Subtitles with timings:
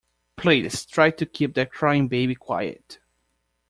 [0.35, 2.97] Please try to keep that crying baby quiet